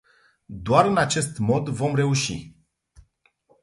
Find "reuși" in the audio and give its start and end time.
1.95-2.55